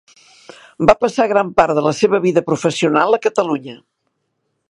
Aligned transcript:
Va 0.89 0.95
passar 1.01 1.27
gran 1.31 1.51
part 1.61 1.75
de 1.79 1.83
la 1.89 1.91
seva 1.99 2.21
vida 2.25 2.45
professional 2.49 3.17
a 3.19 3.23
Catalunya. 3.29 3.77